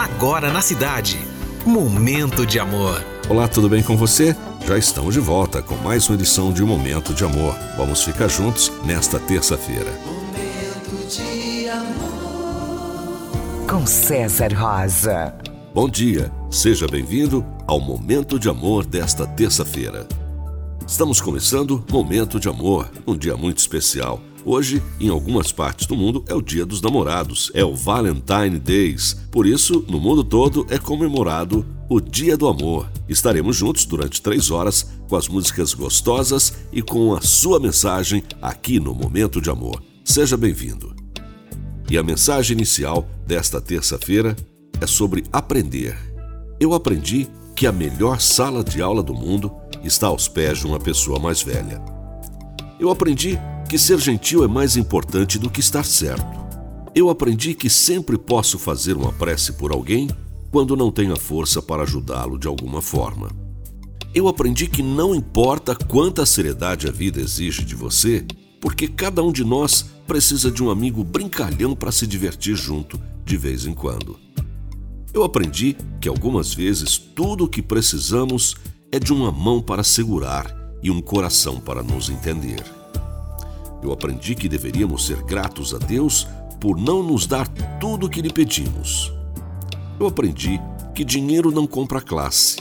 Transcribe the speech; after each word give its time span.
agora 0.00 0.50
na 0.50 0.62
cidade. 0.62 1.18
Momento 1.66 2.46
de 2.46 2.58
amor. 2.58 3.04
Olá, 3.28 3.46
tudo 3.46 3.68
bem 3.68 3.82
com 3.82 3.98
você? 3.98 4.34
Já 4.66 4.78
estamos 4.78 5.12
de 5.12 5.20
volta 5.20 5.60
com 5.60 5.74
mais 5.76 6.08
uma 6.08 6.14
edição 6.14 6.54
de 6.54 6.62
Momento 6.62 7.12
de 7.12 7.22
Amor. 7.22 7.54
Vamos 7.76 8.02
ficar 8.02 8.28
juntos 8.28 8.72
nesta 8.82 9.18
terça-feira. 9.18 9.92
Momento 10.06 11.06
de 11.06 11.68
amor. 11.68 13.66
Com 13.68 13.86
César 13.86 14.54
Rosa. 14.54 15.34
Bom 15.74 15.86
dia, 15.86 16.32
seja 16.50 16.86
bem-vindo 16.88 17.44
ao 17.66 17.78
Momento 17.78 18.38
de 18.38 18.48
Amor 18.48 18.86
desta 18.86 19.26
terça-feira. 19.26 20.08
Estamos 20.86 21.20
começando 21.20 21.84
Momento 21.90 22.40
de 22.40 22.48
Amor, 22.48 22.90
um 23.06 23.14
dia 23.14 23.36
muito 23.36 23.58
especial. 23.58 24.18
Hoje, 24.44 24.82
em 24.98 25.08
algumas 25.08 25.52
partes 25.52 25.86
do 25.86 25.94
mundo, 25.94 26.24
é 26.26 26.34
o 26.34 26.40
Dia 26.40 26.64
dos 26.64 26.80
Namorados, 26.80 27.50
é 27.54 27.64
o 27.64 27.74
Valentine 27.74 28.58
Days. 28.58 29.14
Por 29.30 29.46
isso, 29.46 29.84
no 29.88 30.00
mundo 30.00 30.24
todo 30.24 30.66
é 30.70 30.78
comemorado 30.78 31.66
o 31.88 32.00
Dia 32.00 32.36
do 32.36 32.48
Amor. 32.48 32.90
Estaremos 33.08 33.56
juntos 33.56 33.84
durante 33.84 34.22
três 34.22 34.50
horas 34.50 34.86
com 35.08 35.16
as 35.16 35.28
músicas 35.28 35.74
gostosas 35.74 36.54
e 36.72 36.80
com 36.80 37.14
a 37.14 37.20
sua 37.20 37.60
mensagem 37.60 38.22
aqui 38.40 38.80
no 38.80 38.94
Momento 38.94 39.40
de 39.40 39.50
Amor. 39.50 39.82
Seja 40.04 40.36
bem-vindo. 40.36 40.94
E 41.90 41.98
a 41.98 42.02
mensagem 42.02 42.56
inicial 42.56 43.06
desta 43.26 43.60
terça-feira 43.60 44.36
é 44.80 44.86
sobre 44.86 45.24
aprender. 45.32 45.98
Eu 46.58 46.72
aprendi 46.72 47.28
que 47.54 47.66
a 47.66 47.72
melhor 47.72 48.20
sala 48.20 48.64
de 48.64 48.80
aula 48.80 49.02
do 49.02 49.12
mundo 49.12 49.52
está 49.84 50.06
aos 50.06 50.28
pés 50.28 50.58
de 50.58 50.66
uma 50.66 50.78
pessoa 50.78 51.18
mais 51.18 51.42
velha. 51.42 51.82
Eu 52.78 52.90
aprendi 52.90 53.38
que 53.70 53.78
ser 53.78 54.00
gentil 54.00 54.42
é 54.42 54.48
mais 54.48 54.76
importante 54.76 55.38
do 55.38 55.48
que 55.48 55.60
estar 55.60 55.84
certo. 55.84 56.26
Eu 56.92 57.08
aprendi 57.08 57.54
que 57.54 57.70
sempre 57.70 58.18
posso 58.18 58.58
fazer 58.58 58.96
uma 58.96 59.12
prece 59.12 59.52
por 59.52 59.70
alguém 59.70 60.10
quando 60.50 60.76
não 60.76 60.90
tenho 60.90 61.12
a 61.12 61.16
força 61.16 61.62
para 61.62 61.84
ajudá-lo 61.84 62.36
de 62.36 62.48
alguma 62.48 62.82
forma. 62.82 63.30
Eu 64.12 64.26
aprendi 64.26 64.66
que 64.66 64.82
não 64.82 65.14
importa 65.14 65.76
quanta 65.76 66.26
seriedade 66.26 66.88
a 66.88 66.90
vida 66.90 67.20
exige 67.20 67.64
de 67.64 67.76
você, 67.76 68.26
porque 68.60 68.88
cada 68.88 69.22
um 69.22 69.30
de 69.30 69.44
nós 69.44 69.86
precisa 70.04 70.50
de 70.50 70.64
um 70.64 70.68
amigo 70.68 71.04
brincalhão 71.04 71.76
para 71.76 71.92
se 71.92 72.08
divertir 72.08 72.56
junto 72.56 73.00
de 73.24 73.36
vez 73.36 73.66
em 73.66 73.72
quando. 73.72 74.18
Eu 75.14 75.22
aprendi 75.22 75.76
que 76.00 76.08
algumas 76.08 76.52
vezes 76.52 76.98
tudo 76.98 77.44
o 77.44 77.48
que 77.48 77.62
precisamos 77.62 78.56
é 78.90 78.98
de 78.98 79.12
uma 79.12 79.30
mão 79.30 79.62
para 79.62 79.84
segurar 79.84 80.52
e 80.82 80.90
um 80.90 81.00
coração 81.00 81.60
para 81.60 81.84
nos 81.84 82.10
entender. 82.10 82.79
Eu 83.82 83.92
aprendi 83.92 84.34
que 84.34 84.48
deveríamos 84.48 85.06
ser 85.06 85.22
gratos 85.22 85.74
a 85.74 85.78
Deus 85.78 86.26
por 86.60 86.76
não 86.76 87.02
nos 87.02 87.26
dar 87.26 87.48
tudo 87.78 88.06
o 88.06 88.10
que 88.10 88.20
lhe 88.20 88.32
pedimos. 88.32 89.12
Eu 89.98 90.06
aprendi 90.06 90.60
que 90.94 91.04
dinheiro 91.04 91.50
não 91.50 91.66
compra 91.66 92.00
classe. 92.00 92.58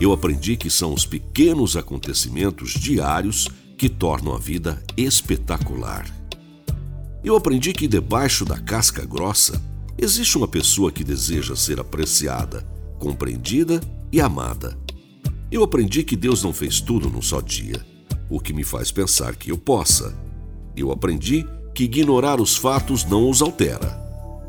Eu 0.00 0.12
aprendi 0.12 0.56
que 0.56 0.70
são 0.70 0.94
os 0.94 1.04
pequenos 1.04 1.76
acontecimentos 1.76 2.70
diários 2.70 3.48
que 3.76 3.88
tornam 3.88 4.34
a 4.34 4.38
vida 4.38 4.82
espetacular. 4.96 6.06
Eu 7.22 7.36
aprendi 7.36 7.72
que 7.74 7.86
debaixo 7.86 8.46
da 8.46 8.58
casca 8.58 9.04
grossa 9.04 9.62
existe 9.98 10.38
uma 10.38 10.48
pessoa 10.48 10.90
que 10.90 11.04
deseja 11.04 11.54
ser 11.54 11.78
apreciada, 11.78 12.66
compreendida 12.98 13.80
e 14.10 14.20
amada. 14.20 14.78
Eu 15.50 15.62
aprendi 15.62 16.02
que 16.02 16.16
Deus 16.16 16.42
não 16.42 16.52
fez 16.52 16.80
tudo 16.80 17.10
num 17.10 17.20
só 17.20 17.40
dia, 17.40 17.84
o 18.30 18.40
que 18.40 18.54
me 18.54 18.64
faz 18.64 18.90
pensar 18.90 19.36
que 19.36 19.50
eu 19.50 19.58
possa. 19.58 20.16
Eu 20.80 20.90
aprendi 20.90 21.46
que 21.74 21.84
ignorar 21.84 22.40
os 22.40 22.56
fatos 22.56 23.04
não 23.04 23.28
os 23.28 23.42
altera. 23.42 23.98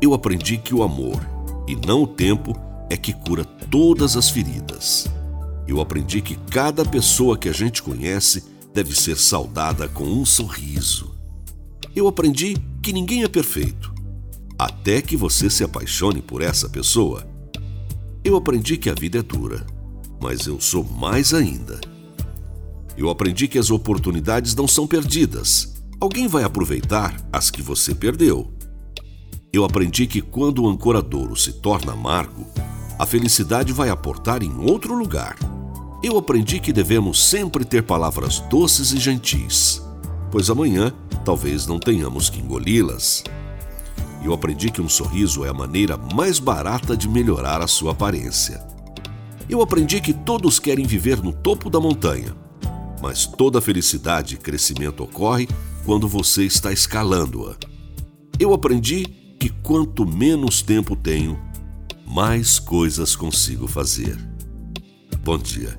Eu 0.00 0.14
aprendi 0.14 0.56
que 0.56 0.74
o 0.74 0.82
amor, 0.82 1.20
e 1.68 1.76
não 1.76 2.04
o 2.04 2.06
tempo, 2.06 2.58
é 2.88 2.96
que 2.96 3.12
cura 3.12 3.44
todas 3.44 4.16
as 4.16 4.30
feridas. 4.30 5.06
Eu 5.68 5.80
aprendi 5.80 6.20
que 6.20 6.36
cada 6.50 6.84
pessoa 6.84 7.36
que 7.36 7.48
a 7.48 7.52
gente 7.52 7.82
conhece 7.82 8.44
deve 8.72 8.98
ser 8.98 9.16
saudada 9.16 9.88
com 9.88 10.04
um 10.04 10.24
sorriso. 10.24 11.14
Eu 11.94 12.08
aprendi 12.08 12.56
que 12.82 12.92
ninguém 12.92 13.22
é 13.22 13.28
perfeito, 13.28 13.92
até 14.58 15.02
que 15.02 15.16
você 15.16 15.50
se 15.50 15.62
apaixone 15.62 16.22
por 16.22 16.40
essa 16.40 16.68
pessoa. 16.68 17.26
Eu 18.24 18.36
aprendi 18.36 18.76
que 18.76 18.88
a 18.88 18.94
vida 18.94 19.18
é 19.18 19.22
dura 19.22 19.66
mas 20.22 20.46
eu 20.46 20.60
sou 20.60 20.84
mais 20.84 21.34
ainda. 21.34 21.80
Eu 22.96 23.10
aprendi 23.10 23.48
que 23.48 23.58
as 23.58 23.70
oportunidades 23.70 24.54
não 24.54 24.68
são 24.68 24.86
perdidas. 24.86 25.81
Alguém 26.02 26.26
vai 26.26 26.42
aproveitar 26.42 27.14
as 27.32 27.48
que 27.48 27.62
você 27.62 27.94
perdeu. 27.94 28.52
Eu 29.52 29.64
aprendi 29.64 30.04
que 30.08 30.20
quando 30.20 30.64
o 30.64 30.68
ancoradouro 30.68 31.36
se 31.36 31.52
torna 31.60 31.92
amargo, 31.92 32.44
a 32.98 33.06
felicidade 33.06 33.72
vai 33.72 33.88
aportar 33.88 34.42
em 34.42 34.52
outro 34.68 34.96
lugar. 34.96 35.36
Eu 36.02 36.18
aprendi 36.18 36.58
que 36.58 36.72
devemos 36.72 37.24
sempre 37.24 37.64
ter 37.64 37.84
palavras 37.84 38.40
doces 38.50 38.90
e 38.90 38.98
gentis, 38.98 39.80
pois 40.28 40.50
amanhã 40.50 40.92
talvez 41.24 41.68
não 41.68 41.78
tenhamos 41.78 42.28
que 42.28 42.40
engoli-las. 42.40 43.22
Eu 44.24 44.32
aprendi 44.32 44.72
que 44.72 44.82
um 44.82 44.88
sorriso 44.88 45.44
é 45.44 45.50
a 45.50 45.54
maneira 45.54 45.96
mais 45.96 46.40
barata 46.40 46.96
de 46.96 47.08
melhorar 47.08 47.62
a 47.62 47.68
sua 47.68 47.92
aparência. 47.92 48.60
Eu 49.48 49.62
aprendi 49.62 50.00
que 50.00 50.12
todos 50.12 50.58
querem 50.58 50.84
viver 50.84 51.22
no 51.22 51.32
topo 51.32 51.70
da 51.70 51.78
montanha, 51.78 52.34
mas 53.02 53.26
toda 53.26 53.60
felicidade 53.60 54.36
e 54.36 54.38
crescimento 54.38 55.02
ocorre 55.02 55.48
quando 55.84 56.06
você 56.06 56.44
está 56.44 56.72
escalando-a. 56.72 57.56
Eu 58.38 58.54
aprendi 58.54 59.04
que 59.40 59.48
quanto 59.48 60.06
menos 60.06 60.62
tempo 60.62 60.94
tenho, 60.94 61.36
mais 62.06 62.60
coisas 62.60 63.16
consigo 63.16 63.66
fazer. 63.66 64.16
Bom 65.24 65.36
dia. 65.36 65.76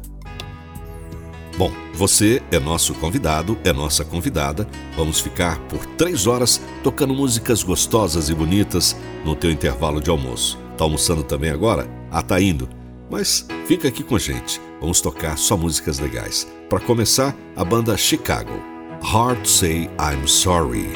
Bom, 1.58 1.72
você 1.94 2.42
é 2.52 2.60
nosso 2.60 2.94
convidado, 2.96 3.58
é 3.64 3.72
nossa 3.72 4.04
convidada. 4.04 4.68
Vamos 4.98 5.20
ficar 5.20 5.60
por 5.68 5.86
três 5.86 6.28
horas 6.28 6.60
tocando 6.84 7.14
músicas 7.14 7.64
gostosas 7.64 8.28
e 8.28 8.36
bonitas 8.36 8.98
no 9.24 9.36
teu 9.36 9.52
intervalo 9.52 10.02
de 10.02 10.10
almoço. 10.10 10.58
Tá 10.78 10.84
almoçando 10.84 11.24
também 11.24 11.52
agora? 11.52 11.88
Ah, 12.12 12.22
tá 12.22 12.42
indo. 12.42 12.83
Mas 13.10 13.46
fica 13.68 13.88
aqui 13.88 14.04
com 14.04 14.16
a 14.16 14.20
gente, 14.20 14.62
vamos 14.80 15.02
tocar 15.02 15.38
só 15.38 15.56
músicas 15.56 16.00
legais. 16.00 16.48
Para 16.70 16.80
começar, 16.80 17.36
a 17.56 17.64
banda 17.64 17.96
Chicago, 17.98 18.62
Hard 19.02 19.42
to 19.44 19.50
Say 19.50 19.90
I'm 20.00 20.28
Sorry. 20.28 20.88